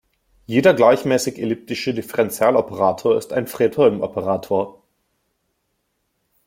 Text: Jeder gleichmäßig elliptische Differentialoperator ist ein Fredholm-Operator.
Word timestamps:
Jeder 0.47 0.73
gleichmäßig 0.73 1.37
elliptische 1.37 1.93
Differentialoperator 1.93 3.17
ist 3.19 3.33
ein 3.33 3.45
Fredholm-Operator. 3.45 4.81